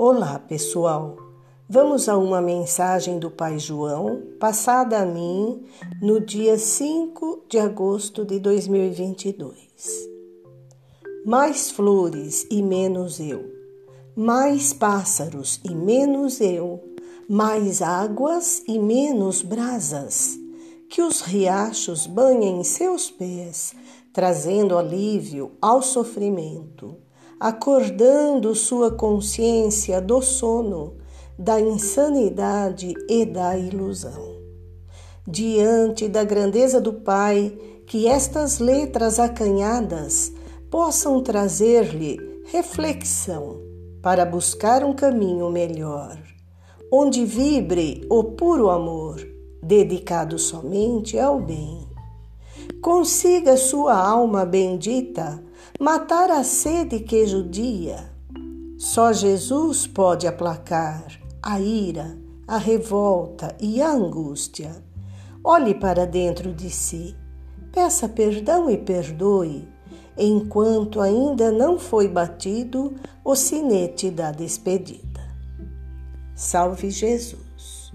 Olá, 0.00 0.38
pessoal. 0.38 1.16
Vamos 1.68 2.08
a 2.08 2.16
uma 2.16 2.40
mensagem 2.40 3.18
do 3.18 3.32
Pai 3.32 3.58
João, 3.58 4.22
passada 4.38 5.00
a 5.00 5.04
mim 5.04 5.60
no 6.00 6.20
dia 6.20 6.56
5 6.56 7.46
de 7.48 7.58
agosto 7.58 8.24
de 8.24 8.38
2022. 8.38 9.56
Mais 11.26 11.72
flores 11.72 12.46
e 12.48 12.62
menos 12.62 13.18
eu, 13.18 13.44
mais 14.14 14.72
pássaros 14.72 15.60
e 15.64 15.74
menos 15.74 16.40
eu, 16.40 16.80
mais 17.28 17.82
águas 17.82 18.62
e 18.68 18.78
menos 18.78 19.42
brasas. 19.42 20.38
Que 20.88 21.02
os 21.02 21.22
riachos 21.22 22.06
banhem 22.06 22.62
seus 22.62 23.10
pés, 23.10 23.74
trazendo 24.12 24.78
alívio 24.78 25.50
ao 25.60 25.82
sofrimento 25.82 27.07
acordando 27.40 28.54
sua 28.54 28.90
consciência 28.90 30.00
do 30.00 30.20
sono, 30.20 30.96
da 31.38 31.60
insanidade 31.60 32.94
e 33.08 33.24
da 33.24 33.56
ilusão. 33.56 34.38
Diante 35.26 36.08
da 36.08 36.24
grandeza 36.24 36.80
do 36.80 36.94
Pai, 36.94 37.56
que 37.86 38.06
estas 38.06 38.58
letras 38.58 39.20
acanhadas 39.20 40.32
possam 40.70 41.22
trazer-lhe 41.22 42.18
reflexão 42.50 43.60
para 44.02 44.24
buscar 44.24 44.82
um 44.84 44.92
caminho 44.92 45.50
melhor, 45.50 46.18
onde 46.90 47.24
vibre 47.24 48.06
o 48.10 48.24
puro 48.24 48.68
amor, 48.68 49.20
dedicado 49.62 50.38
somente 50.38 51.18
ao 51.18 51.40
bem. 51.40 51.86
Consiga 52.82 53.56
sua 53.56 53.94
alma 53.94 54.44
bendita 54.44 55.42
matar 55.78 56.28
a 56.28 56.42
sede 56.42 56.98
que 57.00 57.24
judia. 57.24 58.10
Só 58.76 59.12
Jesus 59.12 59.86
pode 59.86 60.26
aplacar 60.26 61.04
a 61.40 61.60
ira, 61.60 62.18
a 62.48 62.58
revolta 62.58 63.54
e 63.60 63.80
a 63.80 63.92
angústia. 63.92 64.70
Olhe 65.42 65.74
para 65.74 66.04
dentro 66.04 66.52
de 66.52 66.68
si, 66.68 67.16
peça 67.72 68.08
perdão 68.08 68.68
e 68.68 68.76
perdoe, 68.76 69.68
enquanto 70.16 71.00
ainda 71.00 71.52
não 71.52 71.78
foi 71.78 72.08
batido 72.08 72.94
o 73.24 73.36
sinete 73.36 74.10
da 74.10 74.32
despedida. 74.32 75.20
Salve 76.34 76.90
Jesus! 76.90 77.92